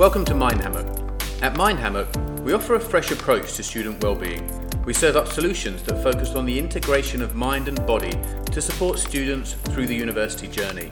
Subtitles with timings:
[0.00, 1.42] Welcome to Mindhammock.
[1.42, 4.50] At Mindhammock, we offer a fresh approach to student well-being.
[4.86, 8.12] We serve up solutions that focus on the integration of mind and body
[8.50, 10.90] to support students through the university journey.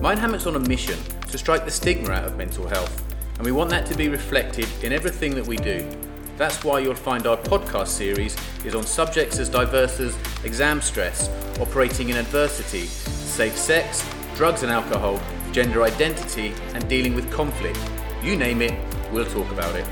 [0.00, 0.98] Mindhammock's on a mission
[1.30, 4.66] to strike the stigma out of mental health, and we want that to be reflected
[4.82, 5.88] in everything that we do.
[6.36, 11.28] That's why you'll find our podcast series is on subjects as diverse as exam stress,
[11.60, 15.20] operating in adversity, safe sex, drugs and alcohol,
[15.52, 17.78] gender identity, and dealing with conflict.
[18.22, 18.72] You name it,
[19.12, 19.84] we'll talk about it.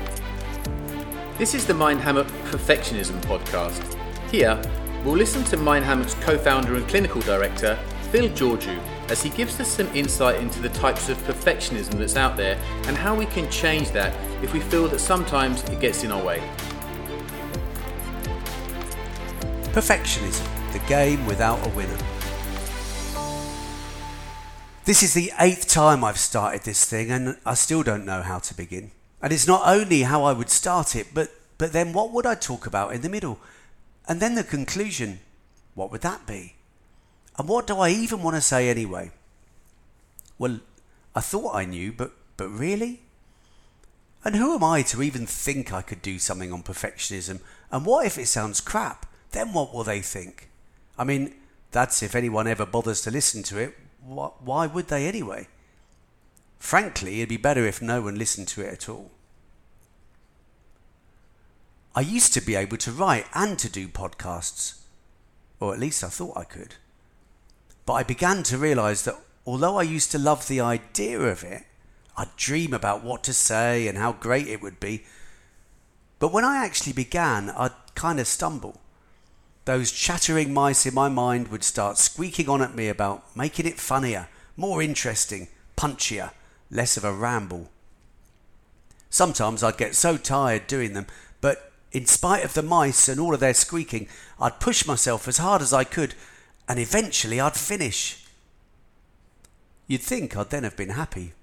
[1.37, 3.83] This is the Mindhammock Perfectionism Podcast.
[4.31, 4.57] Here,
[5.03, 7.77] we'll listen to Mindhammock's co founder and clinical director,
[8.09, 12.37] Phil Georgiou, as he gives us some insight into the types of perfectionism that's out
[12.37, 16.13] there and how we can change that if we feel that sometimes it gets in
[16.13, 16.41] our way.
[19.73, 21.97] Perfectionism, the game without a winner.
[24.83, 28.39] This is the eighth time I've started this thing and I still don't know how
[28.39, 28.91] to begin.
[29.21, 31.29] And it's not only how I would start it, but,
[31.59, 33.37] but then what would I talk about in the middle?
[34.07, 35.19] And then the conclusion,
[35.75, 36.55] what would that be?
[37.37, 39.11] And what do I even want to say anyway?
[40.39, 40.59] Well,
[41.15, 43.01] I thought I knew, but, but really?
[44.25, 47.41] And who am I to even think I could do something on perfectionism?
[47.71, 49.05] And what if it sounds crap?
[49.29, 50.49] Then what will they think?
[50.97, 51.35] I mean,
[51.71, 53.77] that's if anyone ever bothers to listen to it.
[54.03, 55.47] Why would they anyway?
[56.59, 59.11] Frankly, it'd be better if no one listened to it at all.
[61.95, 64.81] I used to be able to write and to do podcasts,
[65.59, 66.75] or at least I thought I could.
[67.85, 71.63] But I began to realize that although I used to love the idea of it,
[72.17, 75.05] I'd dream about what to say and how great it would be.
[76.19, 78.80] But when I actually began, I'd kind of stumble.
[79.65, 83.79] Those chattering mice in my mind would start squeaking on at me about making it
[83.79, 86.31] funnier, more interesting, punchier,
[86.71, 87.69] less of a ramble.
[89.09, 91.05] Sometimes I'd get so tired doing them,
[91.41, 94.07] but in spite of the mice and all of their squeaking,
[94.39, 96.15] I'd push myself as hard as I could,
[96.67, 98.25] and eventually I'd finish.
[99.87, 101.33] You'd think I'd then have been happy,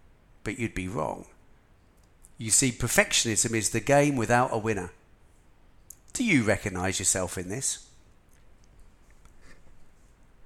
[0.42, 1.26] but you'd be wrong.
[2.38, 4.92] You see, perfectionism is the game without a winner.
[6.14, 7.87] Do you recognize yourself in this?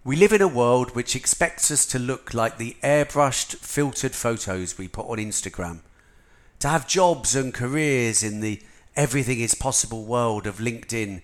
[0.05, 4.77] We live in a world which expects us to look like the airbrushed, filtered photos
[4.77, 5.79] we put on Instagram,
[6.59, 8.61] to have jobs and careers in the
[8.97, 11.23] everything is possible world of LinkedIn,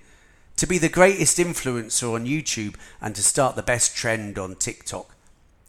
[0.54, 5.12] to be the greatest influencer on YouTube, and to start the best trend on TikTok.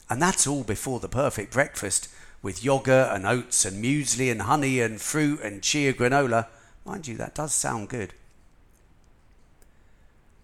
[0.08, 2.10] And that's all before the perfect breakfast
[2.44, 6.46] with yogurt and oats and muesli and honey and fruit and chia granola.
[6.86, 8.14] Mind you, that does sound good.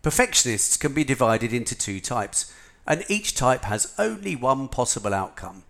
[0.06, 2.54] Perfectionists can be divided into two types,
[2.86, 5.64] and each type has only one possible outcome.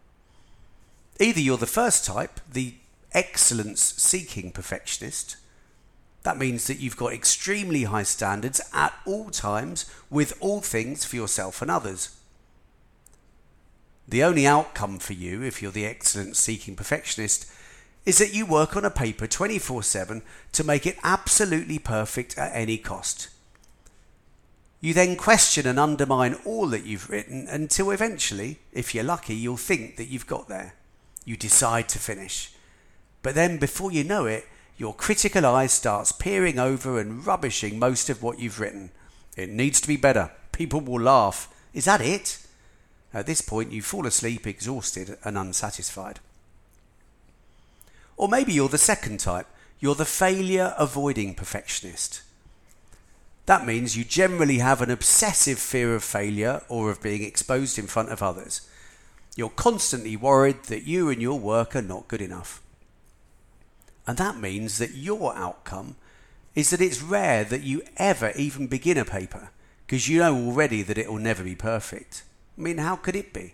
[1.21, 2.73] Either you're the first type, the
[3.13, 5.37] excellence seeking perfectionist.
[6.23, 11.15] That means that you've got extremely high standards at all times with all things for
[11.15, 12.19] yourself and others.
[14.05, 17.49] The only outcome for you, if you're the excellence seeking perfectionist,
[18.05, 20.21] is that you work on a paper 24 7
[20.51, 23.29] to make it absolutely perfect at any cost.
[24.85, 29.57] You then question and undermine all that you've written until eventually, if you're lucky, you'll
[29.57, 30.75] think that you've got there.
[31.25, 32.53] You decide to finish.
[33.23, 34.45] But then, before you know it,
[34.77, 38.91] your critical eye starts peering over and rubbishing most of what you've written.
[39.35, 40.29] It needs to be better.
[40.51, 41.51] People will laugh.
[41.73, 42.45] Is that it?
[43.11, 46.19] At this point, you fall asleep exhausted and unsatisfied.
[48.17, 49.47] Or maybe you're the second type.
[49.79, 52.21] You're the failure avoiding perfectionist.
[53.45, 57.87] That means you generally have an obsessive fear of failure or of being exposed in
[57.87, 58.67] front of others.
[59.35, 62.61] You're constantly worried that you and your work are not good enough.
[64.07, 65.95] And that means that your outcome
[66.55, 69.49] is that it's rare that you ever even begin a paper
[69.85, 72.23] because you know already that it will never be perfect.
[72.57, 73.53] I mean, how could it be?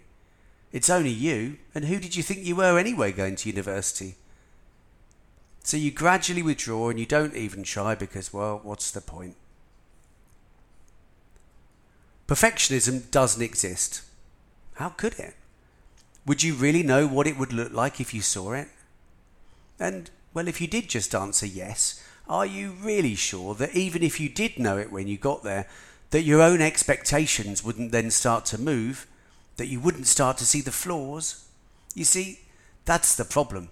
[0.72, 4.16] It's only you, and who did you think you were anyway going to university?
[5.64, 9.36] So you gradually withdraw and you don't even try because, well, what's the point?
[12.28, 14.02] Perfectionism doesn't exist.
[14.76, 15.36] How could it?
[16.26, 18.68] Would you really know what it would look like if you saw it?
[19.80, 24.20] And, well, if you did just answer yes, are you really sure that even if
[24.20, 25.68] you did know it when you got there,
[26.12, 29.08] that your own expectations wouldn't then start to move,
[29.58, 31.46] that you wouldn't start to see the flaws?
[31.96, 32.42] You see,
[32.86, 33.70] that's the problem.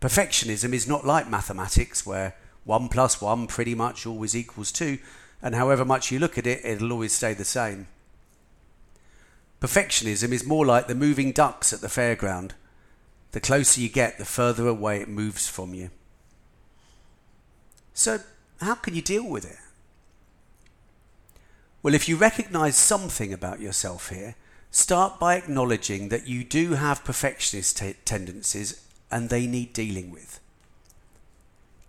[0.00, 2.34] Perfectionism is not like mathematics, where
[2.64, 4.98] 1 plus 1 pretty much always equals 2
[5.42, 7.86] and however much you look at it, it'll always stay the same.
[9.60, 12.52] Perfectionism is more like the moving ducks at the fairground.
[13.32, 15.90] The closer you get, the further away it moves from you.
[17.92, 18.20] So,
[18.60, 19.58] how can you deal with it?
[21.82, 24.34] Well, if you recognize something about yourself here,
[24.70, 30.40] start by acknowledging that you do have perfectionist t- tendencies and they need dealing with.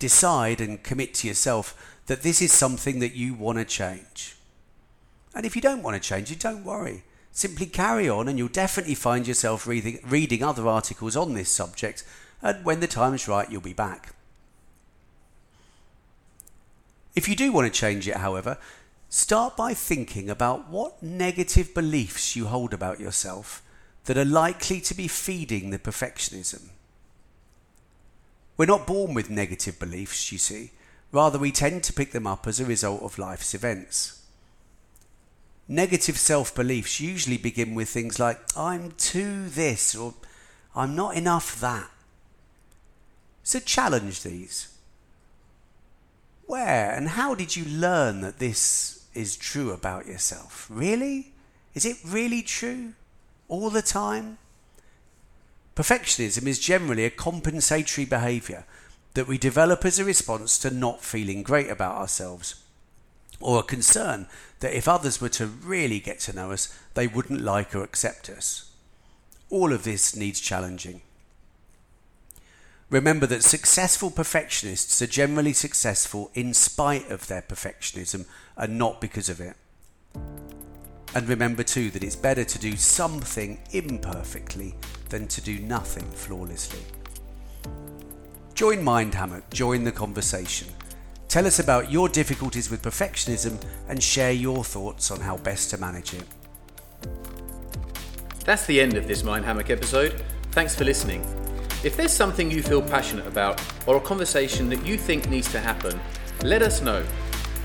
[0.00, 4.34] Decide and commit to yourself that this is something that you want to change.
[5.32, 7.04] And if you don't want to change it, don't worry.
[7.30, 12.02] Simply carry on, and you'll definitely find yourself reading, reading other articles on this subject,
[12.42, 14.14] and when the time's right, you'll be back.
[17.14, 18.58] If you do want to change it, however,
[19.08, 23.62] start by thinking about what negative beliefs you hold about yourself
[24.04, 26.70] that are likely to be feeding the perfectionism.
[28.60, 30.72] We're not born with negative beliefs, you see.
[31.12, 34.22] Rather, we tend to pick them up as a result of life's events.
[35.66, 40.12] Negative self beliefs usually begin with things like, I'm too this, or
[40.76, 41.88] I'm not enough that.
[43.42, 44.68] So challenge these.
[46.44, 50.66] Where and how did you learn that this is true about yourself?
[50.68, 51.32] Really?
[51.72, 52.92] Is it really true?
[53.48, 54.36] All the time?
[55.74, 58.64] Perfectionism is generally a compensatory behaviour
[59.14, 62.62] that we develop as a response to not feeling great about ourselves
[63.40, 64.26] or a concern
[64.60, 68.28] that if others were to really get to know us, they wouldn't like or accept
[68.28, 68.70] us.
[69.48, 71.00] All of this needs challenging.
[72.90, 78.26] Remember that successful perfectionists are generally successful in spite of their perfectionism
[78.56, 79.56] and not because of it.
[81.14, 84.74] And remember too that it's better to do something imperfectly
[85.08, 86.80] than to do nothing flawlessly.
[88.54, 90.68] Join Mind Hammock, join the conversation.
[91.28, 95.78] Tell us about your difficulties with perfectionism and share your thoughts on how best to
[95.78, 96.24] manage it.
[98.44, 100.22] That's the end of this Mind Hammock episode.
[100.52, 101.22] Thanks for listening.
[101.82, 105.60] If there's something you feel passionate about or a conversation that you think needs to
[105.60, 105.98] happen,
[106.42, 107.04] let us know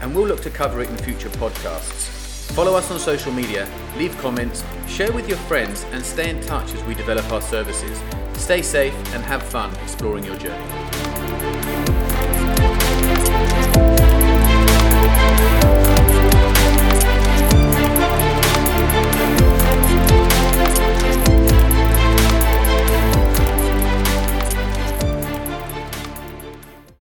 [0.02, 2.25] and we'll look to cover it in future podcasts.
[2.54, 6.74] Follow us on social media, leave comments, share with your friends, and stay in touch
[6.74, 8.02] as we develop our services.
[8.34, 11.05] Stay safe and have fun exploring your journey.